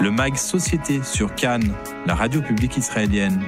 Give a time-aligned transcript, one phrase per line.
[0.00, 1.74] le MAG Société sur Cannes,
[2.06, 3.42] la radio publique israélienne.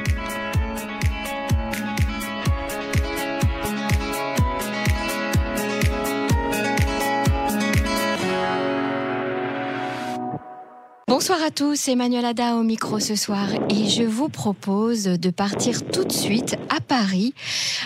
[11.22, 15.86] Bonsoir à tous, Emmanuel Ada au micro ce soir et je vous propose de partir
[15.86, 17.32] tout de suite à Paris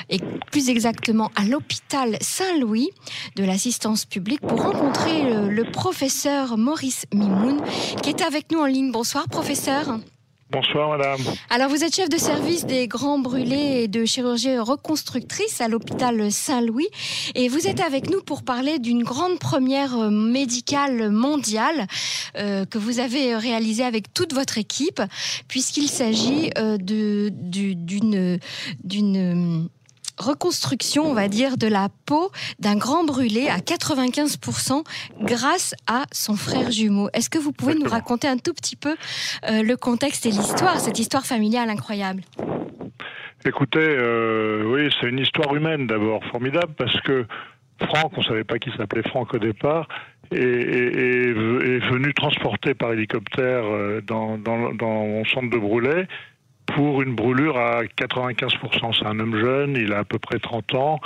[0.09, 2.89] et plus exactement à l'hôpital Saint-Louis
[3.36, 7.61] de l'assistance publique pour rencontrer le, le professeur Maurice Mimoun
[8.03, 8.90] qui est avec nous en ligne.
[8.90, 9.98] Bonsoir professeur.
[10.49, 11.18] Bonsoir madame.
[11.50, 16.31] Alors vous êtes chef de service des grands brûlés et de chirurgie reconstructrice à l'hôpital
[16.31, 16.87] Saint-Louis
[17.35, 21.89] et vous êtes avec nous pour parler d'une grande première médicale mondiale
[22.37, 25.03] euh, que vous avez réalisée avec toute votre équipe
[25.49, 28.39] puisqu'il s'agit euh, d'une
[30.18, 34.84] reconstruction, on va dire, de la peau d'un grand brûlé à 95%
[35.22, 37.08] grâce à son frère jumeau.
[37.12, 38.97] Est-ce que vous pouvez nous raconter un tout petit peu
[39.50, 42.23] euh, le contexte et l'histoire, cette histoire familiale incroyable?
[43.45, 47.27] Écoutez, euh, oui, c'est une histoire humaine d'abord, formidable, parce que
[47.80, 49.86] Franck, on ne savait pas qu'il s'appelait Franck au départ,
[50.33, 55.58] est, est- est- est venu transporter par hélicoptère euh, dans, dans, dans mon centre de
[55.58, 56.06] brûlé
[56.77, 58.99] pour une brûlure à 95%.
[58.99, 61.01] C'est un homme jeune, il a à peu près 30 ans.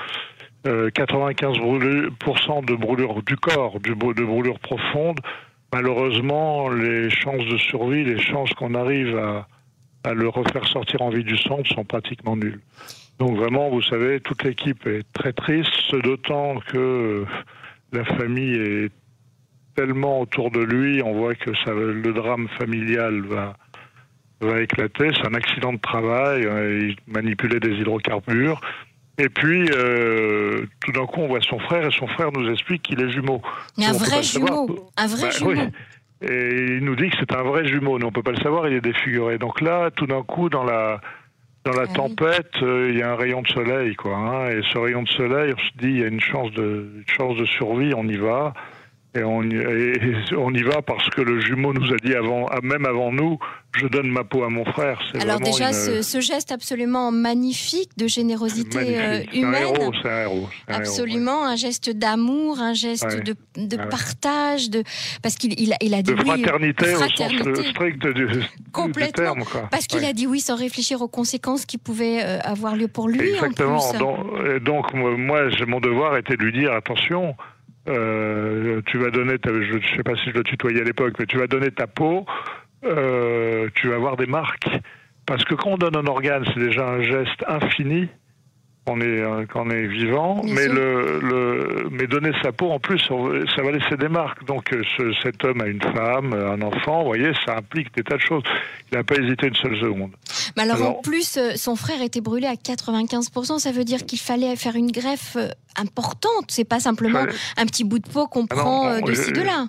[0.67, 5.21] Euh, 95% brûlu- pourcent de brûlure du corps, de brûlure profonde.
[5.73, 9.47] Malheureusement, les chances de survie, les chances qu'on arrive à,
[10.13, 12.61] le refaire sortir en vie du centre sont pratiquement nulles.
[13.21, 17.25] Donc vraiment, vous savez, toute l'équipe est très triste, d'autant que euh,
[17.93, 18.91] la famille est
[19.77, 23.55] tellement autour de lui, on voit que le drame familial va,
[24.41, 25.09] va éclater.
[25.15, 28.61] C'est un accident de travail, euh, il manipulait des hydrocarbures.
[29.19, 32.83] Et puis, euh, tout d'un coup, on voit son frère et son frère nous explique
[32.83, 33.43] qu'il est jumeau.
[33.77, 35.51] Mais un vrai jumeau, un vrai Bah, jumeau.
[35.53, 35.59] oui.
[36.23, 38.67] Et il nous dit que c'est un vrai jumeau, mais on peut pas le savoir,
[38.69, 39.39] il est défiguré.
[39.39, 41.01] Donc là, tout d'un coup, dans la
[41.65, 41.95] dans la Ah oui.
[41.95, 44.17] tempête, euh, il y a un rayon de soleil, quoi.
[44.17, 44.49] hein.
[44.51, 47.05] et ce rayon de soleil, on se dit, il y a une chance de une
[47.07, 48.55] chance de survie, on y va.
[49.13, 50.01] Et on, y, et
[50.39, 53.41] on y va parce que le jumeau nous a dit avant, ah, même avant nous,
[53.77, 55.01] je donne ma peau à mon frère.
[55.21, 59.31] Alors déjà, une- ce, ce geste absolument magnifique de générosité euh, magnifique.
[59.33, 59.63] C'est un humaine.
[59.63, 60.49] héros, c'est un héros.
[60.51, 63.21] c'est un héros, Absolument, un geste d'amour, un geste Ouais.
[63.21, 63.89] de, de Ah ouais.
[63.89, 64.85] partage, de
[65.25, 67.65] parce qu'il il a, il a dit de oui, fraternité, au sens fraternité.
[67.71, 68.41] strict du, du
[68.73, 69.25] Complètement.
[69.25, 69.45] terme.
[69.45, 69.63] Quoi.
[69.73, 73.09] parce qu'il a dit oui sans réfléchir aux conséquences qui pouvaient euh, avoir lieu pour
[73.09, 73.79] lui Exactement.
[73.79, 74.61] en plus.
[74.61, 77.35] Donc, moi, mon devoir était de lui dire attention,
[77.89, 81.15] euh, tu vas donner, ta, je ne sais pas si je le tutoyais à l'époque,
[81.19, 82.25] mais tu vas donner ta peau,
[82.85, 84.69] euh, tu vas avoir des marques.
[85.27, 88.09] Parce que quand on donne un organe, c'est déjà un geste infini.
[88.87, 90.73] On est, euh, quand on est vivant, mais, sûr.
[90.75, 94.43] le, le, mais donner sa peau, en plus, on- ça va laisser des marques.
[94.47, 98.03] Donc, euh, ce- cet homme a une femme, un enfant, vous voyez, ça implique des
[98.03, 98.43] tas de choses.
[98.91, 100.13] Il n'a pas hésité une seule seconde.
[100.57, 104.19] Mais alors, en plus, euh, son frère était brûlé à 95%, ça veut dire qu'il
[104.19, 106.47] fallait faire une greffe euh, importante.
[106.49, 109.15] C'est pas simplement Fallait- un petit bout de peau qu'on Ah prend non, euh, de
[109.15, 109.67] ci de là.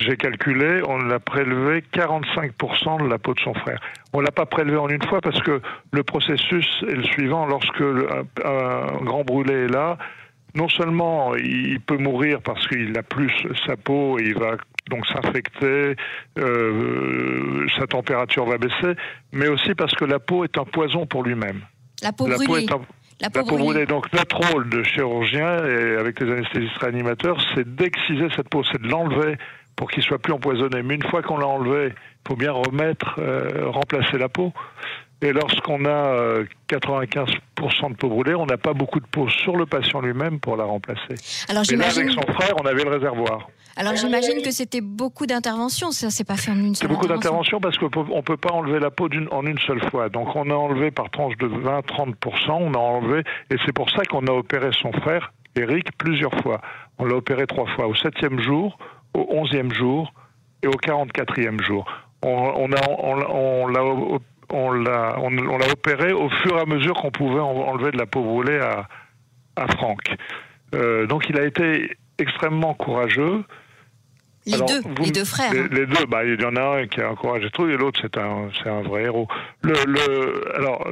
[0.00, 3.78] J'ai calculé, on l'a prélevé 45% de la peau de son frère.
[4.12, 5.60] On l'a pas prélevé en une fois parce que
[5.92, 7.46] le processus est le suivant.
[7.46, 7.80] Lorsque
[8.44, 9.98] un grand brûlé est là,
[10.54, 13.32] non seulement il peut mourir parce qu'il n'a plus
[13.66, 14.56] sa peau et il va
[14.92, 15.96] donc s'infecter,
[16.38, 18.94] euh, sa température va baisser,
[19.32, 21.60] mais aussi parce que la peau est un poison pour lui-même.
[22.02, 22.64] La peau La peau brûlée.
[22.64, 22.80] est un,
[23.20, 23.64] La peau la peau brûlée.
[23.64, 23.86] brûlée.
[23.86, 28.82] Donc notre rôle de chirurgien et avec les anesthésistes réanimateurs, c'est d'exciser cette peau, c'est
[28.82, 29.36] de l'enlever
[29.76, 30.82] pour qu'il soit plus empoisonné.
[30.82, 34.52] Mais une fois qu'on l'a enlevé, il faut bien remettre, euh, remplacer la peau.
[35.22, 39.56] Et lorsqu'on a euh, 95% de peau brûlée, on n'a pas beaucoup de peau sur
[39.56, 41.14] le patient lui-même pour la remplacer.
[41.48, 43.48] Alors Mais là, avec son frère, on avait le réservoir.
[43.76, 45.92] Alors j'imagine que c'était beaucoup d'interventions.
[45.92, 47.58] Ça s'est pas fait en une C'est seule beaucoup intervention.
[47.58, 50.08] d'interventions parce qu'on ne peut pas enlever la peau en une seule fois.
[50.08, 52.14] Donc on a enlevé par tranche de 20-30%,
[52.50, 56.60] on a enlevé, et c'est pour ça qu'on a opéré son frère, Eric, plusieurs fois.
[56.98, 58.76] On l'a opéré trois fois, au septième jour,
[59.14, 60.12] au onzième jour
[60.62, 61.86] et au 44e jour.
[62.22, 64.18] On, on a, on, l'a- on l'a
[64.52, 67.90] on l'a on, on l'a opéré au fur et à mesure qu'on pouvait en- enlever
[67.90, 68.86] de la peau brûlée à,
[69.56, 70.02] à Franck.
[70.74, 73.44] Euh, donc il a été extrêmement courageux.
[74.46, 75.52] Les Alors, deux, vous- les deux frères.
[75.52, 75.68] Les, hein.
[75.70, 77.76] les deux, bah, il y en a un qui a un courage et tout, et
[77.76, 79.28] l'autre, c'est un, c'est un vrai héros.
[79.62, 80.84] Le, le, alors,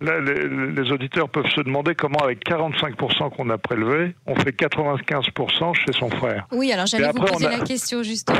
[0.00, 4.52] là, les, les auditeurs peuvent se demander comment, avec 45% qu'on a prélevé, on fait
[4.56, 6.46] 95% chez son frère.
[6.52, 8.38] Oui, alors j'allais vous après, poser a- la question justement.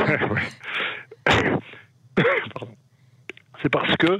[3.61, 4.19] C'est parce que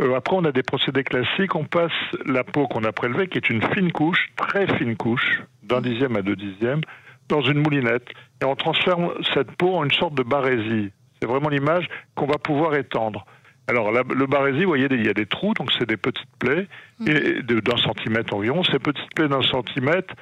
[0.00, 1.92] euh, après on a des procédés classiques, on passe
[2.26, 6.16] la peau qu'on a prélevée, qui est une fine couche, très fine couche, d'un dixième
[6.16, 6.80] à deux dixièmes,
[7.28, 8.08] dans une moulinette,
[8.40, 10.90] et on transforme cette peau en une sorte de barésie.
[11.20, 13.24] C'est vraiment l'image qu'on va pouvoir étendre.
[13.68, 16.66] Alors le barésie, vous voyez, il y a des trous, donc c'est des petites plaies
[16.98, 17.08] mmh.
[17.08, 18.64] et d'un centimètre environ.
[18.64, 20.14] Ces petites plaies d'un centimètre,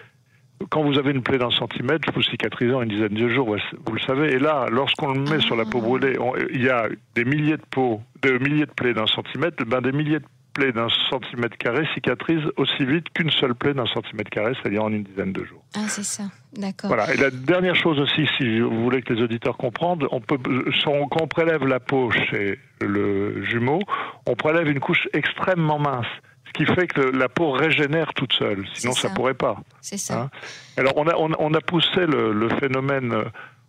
[0.68, 3.92] quand vous avez une plaie d'un centimètre, vous cicatrisez en une dizaine de jours, vous
[3.94, 4.34] le savez.
[4.34, 6.18] Et là, lorsqu'on le met sur la peau brûlée,
[6.52, 9.92] il y a des milliers de peaux, des milliers de plaies d'un centimètre, ben des
[9.92, 14.52] milliers de plaies d'un centimètre carré cicatrisent aussi vite qu'une seule plaie d'un centimètre carré,
[14.60, 15.62] c'est-à-dire en une dizaine de jours.
[15.76, 16.88] Ah, c'est ça, d'accord.
[16.88, 17.12] Voilà.
[17.14, 20.38] Et la dernière chose aussi, si vous voulez que les auditeurs comprennent, on peut,
[20.84, 23.80] quand on prélève la peau chez le jumeau,
[24.26, 26.06] on prélève une couche extrêmement mince
[26.50, 28.67] ce qui fait que la peau régénère toute seule.
[28.75, 29.08] Sinon, ça.
[29.08, 29.56] ne pourrait pas.
[29.81, 30.23] C'est ça.
[30.23, 30.31] Hein.
[30.76, 33.25] Alors, on a, on, a poussé le, phénomène euh,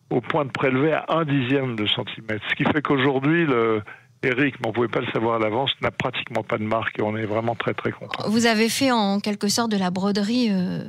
[0.09, 2.43] au point de prélever à un dixième de centimètre.
[2.49, 3.81] Ce qui fait qu'aujourd'hui, le,
[4.23, 6.99] Eric, mais on ne pouvait pas le savoir à l'avance, n'a pratiquement pas de marque
[6.99, 8.29] et on est vraiment très très content.
[8.29, 10.83] Vous avez fait en quelque sorte de la broderie, euh,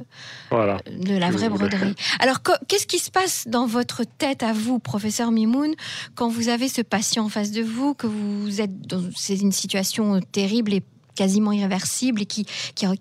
[0.50, 1.94] voilà, de la vraie broderie.
[2.20, 5.72] Alors qu'est-ce qui se passe dans votre tête à vous, professeur Mimoun,
[6.14, 10.20] quand vous avez ce patient en face de vous, que vous êtes dans une situation
[10.20, 10.82] terrible et
[11.14, 12.46] quasiment irréversible et qui,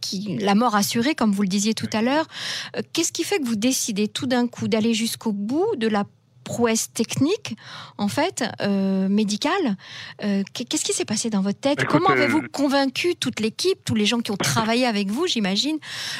[0.01, 2.27] qui, la mort assurée, comme vous le disiez tout à l'heure.
[2.75, 6.05] Euh, qu'est-ce qui fait que vous décidez tout d'un coup d'aller jusqu'au bout de la
[6.51, 7.55] prouesse technique,
[7.97, 9.77] en fait, euh, médicale.
[10.21, 11.85] Euh, qu'est-ce qui s'est passé dans votre tête?
[11.85, 15.77] Comment avez-vous convaincu toute l'équipe, tous les gens qui ont travaillé avec vous, j'imagine,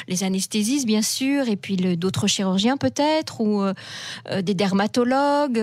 [0.08, 3.74] les anesthésistes bien sûr, et puis d'autres chirurgiens peut-être, ou euh,
[4.40, 5.62] des dermatologues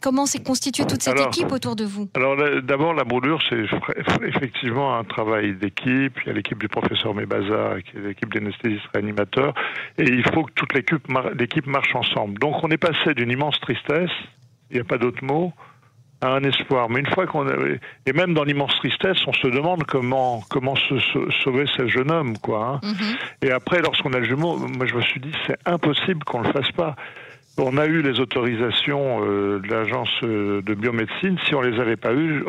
[0.00, 2.08] Comment s'est constituée toute cette équipe autour de vous?
[2.14, 3.64] Alors d'abord, la brûlure, c'est
[4.28, 6.14] effectivement un travail d'équipe.
[6.22, 9.54] Il y a l'équipe du professeur Mebaza, qui est l'équipe d'anesthésistes réanimateurs,
[9.98, 12.38] et il faut que toute l'équipe marche ensemble.
[12.38, 15.52] Donc on est passé d'une immense tristesse il n'y a pas d'autre mot,
[16.20, 16.88] à un espoir.
[16.90, 20.76] Mais une fois qu'on avait, et même dans l'immense tristesse, on se demande comment comment
[20.76, 20.98] se,
[21.42, 22.80] sauver ce jeune homme, quoi.
[22.82, 22.86] Hein.
[22.86, 23.46] Mm-hmm.
[23.46, 26.52] Et après, lorsqu'on a le jumeau, moi je me suis dit c'est impossible qu'on le
[26.52, 26.96] fasse pas.
[27.60, 31.38] On a eu les autorisations euh, de l'agence euh, de biomédecine.
[31.46, 32.44] Si on les avait pas eues,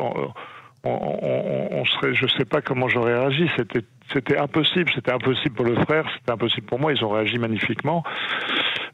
[0.84, 3.50] on, serait, je sais pas comment j'aurais réagi.
[3.58, 3.82] C'était
[4.14, 4.92] c'était impossible.
[4.94, 6.06] C'était impossible pour le frère.
[6.16, 6.94] C'était impossible pour moi.
[6.94, 8.04] Ils ont réagi magnifiquement.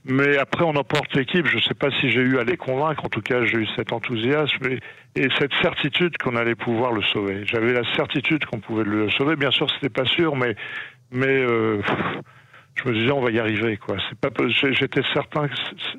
[0.07, 1.47] Mais après, on emporte l'équipe.
[1.47, 3.03] Je ne sais pas si j'ai eu à les convaincre.
[3.03, 4.67] En tout cas, j'ai eu cet enthousiasme
[5.15, 7.43] et, cette certitude qu'on allait pouvoir le sauver.
[7.45, 9.35] J'avais la certitude qu'on pouvait le sauver.
[9.35, 10.55] Bien sûr, c'était pas sûr, mais
[11.11, 11.81] mais euh,
[12.75, 13.95] je me disais on va y arriver quoi.
[14.09, 15.47] C'est pas j'étais certain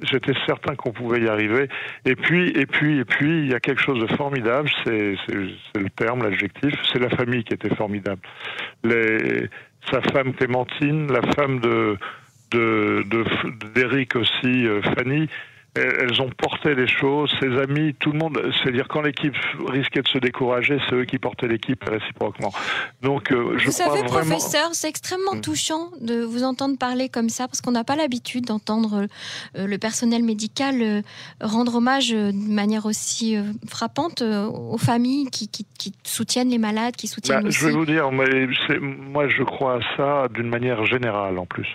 [0.02, 1.68] j'étais certain qu'on pouvait y arriver.
[2.04, 4.70] Et puis et puis et puis il y a quelque chose de formidable.
[4.84, 6.74] C'est le terme, l'adjectif.
[6.92, 8.20] C'est la famille qui était formidable.
[8.84, 9.48] Les,
[9.90, 11.96] sa femme Clémentine, la femme de
[12.50, 15.28] d'Eric de, aussi, euh, Fanny,
[15.78, 18.40] elles ont porté les choses, ses amis, tout le monde.
[18.52, 19.36] C'est-à-dire quand l'équipe
[19.68, 22.52] risquait de se décourager, c'est eux qui portaient l'équipe réciproquement.
[23.02, 24.08] Donc, euh, je vous savez, vraiment...
[24.08, 25.40] professeur, c'est extrêmement mm.
[25.42, 29.06] touchant de vous entendre parler comme ça, parce qu'on n'a pas l'habitude d'entendre
[29.56, 31.02] euh, le personnel médical
[31.40, 33.36] rendre hommage de manière aussi
[33.68, 35.50] frappante aux familles qui,
[36.04, 37.44] soutiennent les malades, qui soutiennent.
[37.44, 41.68] Bah, je vais vous dire, moi, je crois à ça d'une manière générale en plus.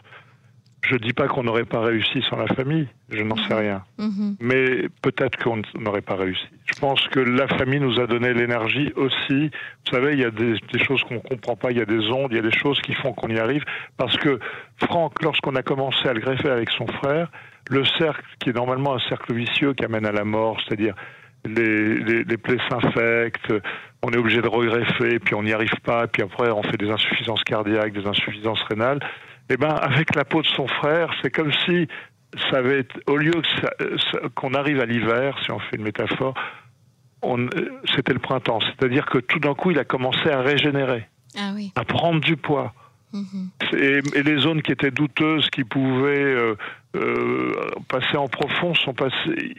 [0.83, 3.59] Je ne dis pas qu'on n'aurait pas réussi sans la famille, je n'en sais mhm.
[3.59, 3.83] rien.
[3.99, 4.35] Mhm.
[4.39, 6.47] Mais peut-être qu'on n'aurait pas réussi.
[6.65, 9.51] Je pense que la famille nous a donné l'énergie aussi.
[9.85, 12.09] Vous savez, il y a des, choses qu'on ne comprend pas, il y a des
[12.09, 13.63] ondes, il y a des choses qui font qu'on y arrive.
[13.97, 14.39] Parce que
[14.77, 17.29] Franck, lorsqu'on a commencé à le greffer avec son frère,
[17.69, 20.95] le cercle, qui est normalement un cercle vicieux qui amène à la mort, c'est-à-dire
[21.45, 23.53] les, les, plaies s'infectent,
[24.03, 26.89] on est obligé de regreffer, puis on n'y arrive pas, puis après on fait des
[26.89, 28.99] insuffisances cardiaques, des insuffisances rénales
[29.53, 31.87] eh ben, avec la peau de son frère, c'est comme si
[32.49, 33.33] ça avait, au lieu
[34.35, 36.33] qu'on arrive à l'hiver, si on fait une métaphore,
[37.95, 38.59] c'était le printemps.
[38.61, 42.73] C'est-à-dire que tout d'un coup, il a commencé à régénérer, ah à prendre du poids.
[43.13, 43.77] Mm-hmm.
[44.15, 46.55] Et, les zones qui étaient douteuses, qui pouvaient euh,
[46.93, 47.53] euh,
[47.87, 49.53] passer en profond, sont passés,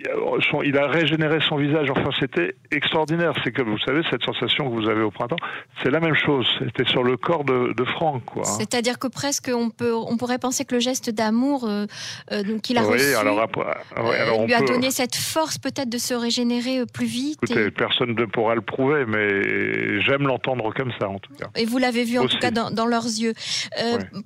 [0.50, 1.88] sont, il a régénéré son visage.
[1.90, 3.32] Enfin, c'était extraordinaire.
[3.42, 5.36] C'est que vous savez, cette sensation que vous avez au printemps,
[5.82, 6.46] c'est la même chose.
[6.58, 8.44] C'était sur le corps de, de Franck, quoi.
[8.44, 11.86] C'est-à-dire que presque on peut, on pourrait penser que le geste d'amour euh,
[12.32, 16.84] euh qu'il a reçu alors euh, lui a donné cette force peut-être de se régénérer
[16.92, 17.38] plus vite.
[17.42, 21.46] Écoutez, personne ne pourra le prouver, mais j'aime l'entendre comme ça, en tout cas.
[21.56, 23.32] Et vous l'avez vu en tout cas dans, dans leurs yeux.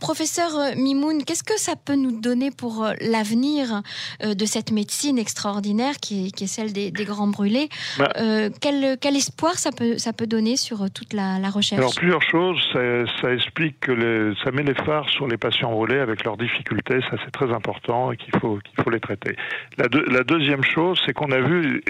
[0.01, 3.83] Professeur Mimoun, qu'est-ce que ça peut nous donner pour l'avenir
[4.23, 7.69] euh, de cette médecine extraordinaire qui est, celle des, grands brûlés.
[7.99, 8.09] Bah.
[8.17, 11.81] Euh, quel, quel, espoir ça peut, ça peut donner sur euh, toute la, recherche?
[11.81, 12.61] Alors plusieurs choses.
[12.73, 17.01] Ça, explique que ça met les phares sur les patients brûlés avec leurs difficultés.
[17.11, 19.37] Ça c'est très important et qu'il faut, qu'il faut les traiter.
[19.79, 21.83] La, la deuxième chose, c'est qu'on a vu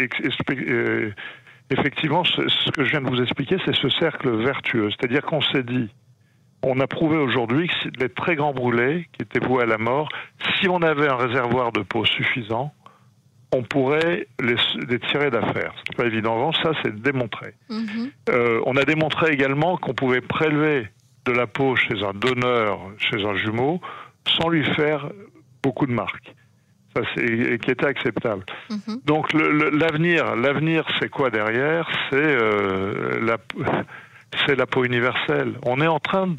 [1.70, 4.90] effectivement ce que je viens de vous expliquer, c'est ce cercle vertueux.
[4.90, 5.88] C'est-à-dire qu'on s'est dit
[6.66, 10.08] on a prouvé aujourd'hui que les très grands brûlés qui étaient voués à la mort,
[10.58, 12.72] si on avait un réservoir de peau suffisant,
[13.54, 14.56] on pourrait les,
[14.88, 15.72] les tirer d'affaire.
[15.86, 16.52] C'est pas évident.
[16.52, 17.54] ça, c'est démontré.
[17.70, 18.10] Mhm.
[18.30, 20.88] Euh, on a démontré également qu'on pouvait prélever
[21.24, 23.80] de la peau chez un donneur, chez un jumeau,
[24.26, 25.08] sans lui faire
[25.62, 26.34] beaucoup de marques.
[26.96, 28.44] Ça, c'est qui était acceptable.
[28.70, 29.00] Mhm.
[29.04, 31.88] Donc l'avenir, l'avenir, c'est quoi derrière?
[32.10, 33.36] C'est euh, la,
[34.46, 35.54] c'est la peau universelle.
[35.64, 36.36] On est en train de,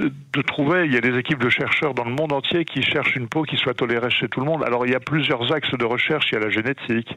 [0.00, 0.86] de trouver.
[0.86, 3.42] Il y a des équipes de chercheurs dans le monde entier qui cherchent une peau
[3.42, 4.64] qui soit tolérée chez tout le monde.
[4.64, 6.30] Alors il y a plusieurs axes de recherche.
[6.30, 7.16] Il y a la génétique,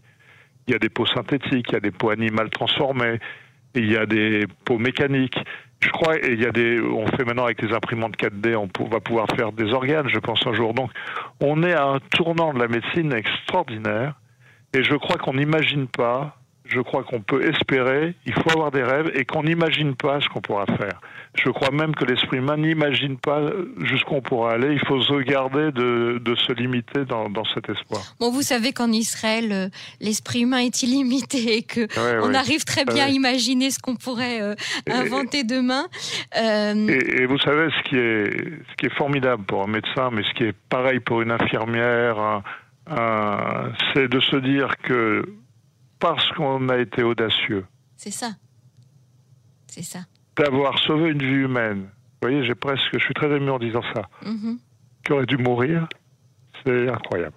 [0.68, 3.20] il y a des peaux synthétiques, il y a des peaux animales transformées,
[3.74, 5.40] il y a des peaux mécaniques.
[5.80, 8.68] Je crois, et il y a des, on fait maintenant avec les imprimantes 4D, on
[8.86, 10.74] va pouvoir faire des organes, je pense un jour.
[10.74, 10.90] Donc,
[11.40, 14.16] on est à un tournant de la médecine extraordinaire,
[14.74, 16.37] et je crois qu'on n'imagine pas,
[16.70, 20.28] je crois qu'on peut espérer, il faut avoir des rêves, et qu'on n'imagine pas ce
[20.30, 21.00] qu'on pourra faire.
[21.36, 23.42] Je crois même que l'esprit humain n'imagine pas
[23.84, 24.74] jusqu'où on pourra aller.
[24.74, 28.02] Il faut se garder de, de se limiter dans, dans cet espoir.
[28.20, 29.68] Bon, vous savez qu'en Israël, euh,
[30.02, 32.36] l'esprit humain est illimité et que Ouais, on ouais.
[32.36, 34.56] arrive très bien à imaginer ce qu'on pourrait euh,
[34.90, 35.86] inventer demain.
[36.38, 38.32] Euh, Et, et vous savez, ce qui, est,
[38.72, 42.18] ce qui est formidable pour un médecin, mais ce qui est pareil pour une infirmière,
[42.20, 42.44] un-
[42.90, 45.24] un- c'est de se dire que
[46.00, 48.32] parce qu'on a été audacieux, c'est ça.
[49.68, 50.00] C'est ça.
[50.36, 51.82] d'avoir sauvé une vie humaine,
[52.22, 54.60] vous voyez, j'ai presque, je suis très ému en disant ça, Mhm.
[55.04, 55.88] qui aurait dû mourir,
[56.66, 57.36] c'est incroyable.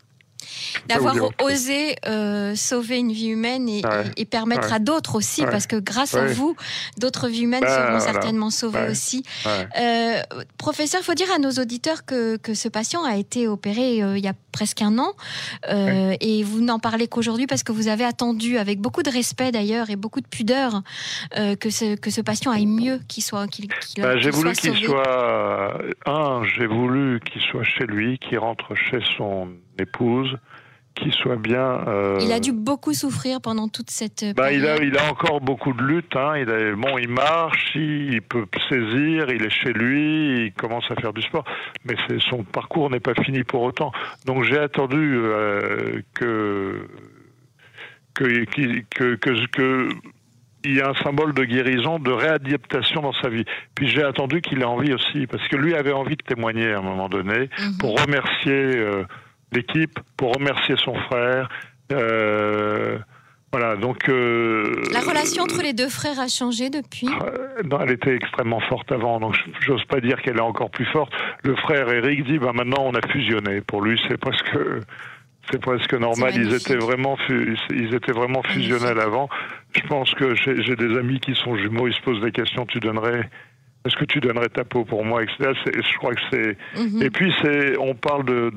[0.88, 4.04] D'avoir osé euh, sauver une vie humaine et, Ouais.
[4.16, 4.74] et- et permettre Ouais.
[4.74, 5.50] à d'autres aussi, Ouais.
[5.50, 6.56] parce que grâce à vous,
[6.98, 8.00] d'autres vies humaines Bah, seront voilà.
[8.00, 9.22] certainement sauvées aussi.
[9.46, 10.22] Euh,
[10.58, 14.18] professeur, il faut dire à nos auditeurs que, que ce patient a été opéré euh,
[14.18, 15.12] il y a presque un an.
[16.20, 19.90] Et vous n'en parlez qu'aujourd'hui parce que vous avez attendu, avec beaucoup de respect d'ailleurs
[19.90, 20.82] et beaucoup de pudeur,
[21.36, 23.68] que, ce, que ce patient aille mieux, qu'il soit, qu'il,
[23.98, 28.98] Bah, j'ai voulu qu'il soit un, j'ai voulu qu'il soit chez lui, qu'il rentre chez
[29.16, 30.36] son épouse,
[30.94, 31.86] qu'il soit bien.
[31.88, 35.40] euh, Il a dû beaucoup souffrir pendant toute cette Bah, il, a, il a encore
[35.40, 36.14] beaucoup de lutte.
[36.16, 36.36] Hein.
[36.38, 40.84] Il, a, bon, il marche, il, il peut saisir, il est chez lui, il commence
[40.90, 41.44] à faire du sport.
[41.84, 41.94] Mais
[42.28, 43.92] son parcours n'est pas fini pour autant.
[44.26, 46.86] Donc j'ai attendu euh, que,
[48.14, 48.44] que,
[48.90, 49.88] que, que
[50.62, 53.44] il y a un symbole de guérison, de réadaptation dans sa vie.
[53.74, 56.78] Puis j'ai attendu qu'il ait envie aussi, parce que lui avait envie de témoigner à
[56.80, 57.78] un moment donné Mhm.
[57.78, 59.04] pour remercier euh,
[59.52, 61.48] l'équipe, pour remercier son frère.
[61.92, 62.98] Euh,
[63.52, 64.08] voilà, donc.
[64.08, 67.08] euh, La relation entre les deux frères a changé depuis?
[67.08, 70.86] euh, non, elle était extrêmement forte avant, donc j'ose pas dire qu'elle est encore plus
[70.86, 71.12] forte.
[71.42, 73.60] Le frère Eric dit, bah maintenant on a fusionné.
[73.60, 74.56] Pour lui, c'est presque,
[75.50, 76.32] c'est presque normal.
[76.36, 77.16] Ils étaient vraiment,
[77.70, 79.28] ils étaient vraiment fusionnels avant.
[79.74, 82.66] Je pense que j'ai j'ai des amis qui sont jumeaux, ils se posent des questions.
[82.66, 83.28] Tu donnerais,
[83.86, 85.52] est-ce que tu donnerais ta peau pour moi, etc.
[85.66, 86.56] Je crois que c'est.
[86.78, 87.02] Mhm.
[87.02, 88.52] Et puis c'est, on parle de,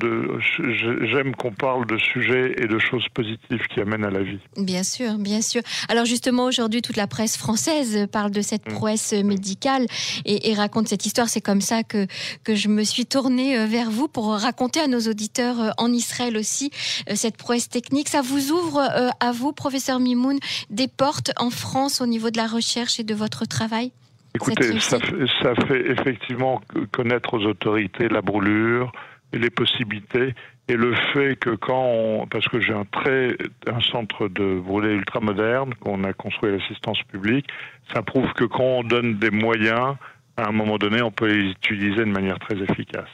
[1.05, 4.39] j'aime qu'on parle de sujets et de choses positives qui amènent à la vie.
[4.57, 5.61] Bien sûr, bien sûr.
[5.89, 8.73] Alors justement, aujourd'hui, toute la presse française parle de cette Mm.
[8.73, 9.85] prouesse médicale
[10.25, 11.29] et, et raconte cette histoire.
[11.29, 12.07] C'est comme ça que,
[12.43, 15.91] que je me suis tournée euh, vers vous pour raconter à nos auditeurs euh, en
[15.91, 16.71] Israël aussi
[17.09, 18.09] euh, cette prouesse technique.
[18.09, 18.81] Ça vous ouvre
[19.19, 20.39] à vous, professeur Mimoun,
[20.69, 23.91] des portes en France au niveau de la recherche et de votre travail?
[24.35, 26.61] Écoutez, ça fait, ça fait effectivement
[26.91, 28.91] connaître aux autorités la brûlure
[29.31, 30.33] et les possibilités
[30.67, 33.35] et le fait que quand on, parce que j'ai un très
[33.67, 37.47] un centre de brûlés ultra moderne qu'on a construit à l'assistance publique,
[37.93, 39.95] ça prouve que quand on donne des moyens,
[40.37, 43.09] à un moment donné, on peut les utiliser de manière très efficace.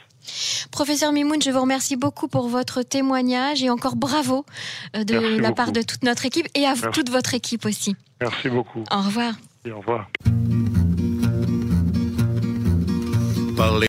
[0.70, 4.44] Professeur Mimoun, je vous remercie beaucoup pour votre témoignage et encore bravo
[4.96, 5.54] euh, de Merci la beaucoup.
[5.54, 6.86] part de toute notre équipe et à Merci.
[6.92, 7.96] toute votre équipe aussi.
[8.20, 9.32] Merci beaucoup Au revoir.
[9.64, 10.08] et au revoir.